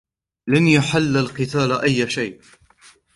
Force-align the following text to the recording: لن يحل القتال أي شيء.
لن 0.47 0.67
يحل 0.67 1.17
القتال 1.17 1.71
أي 1.71 2.09
شيء. 2.09 2.39